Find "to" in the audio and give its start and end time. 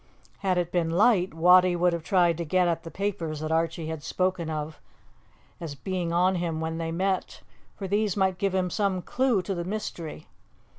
2.39-2.43, 9.43-9.53